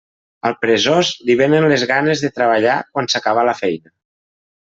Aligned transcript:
Al 0.49 0.53
peresós, 0.61 1.11
li 1.27 1.35
vénen 1.41 1.67
les 1.73 1.83
ganes 1.91 2.25
de 2.25 2.33
treballar 2.39 2.79
quan 2.95 3.13
s'acaba 3.15 3.47
la 3.51 3.57
feina. 3.63 3.93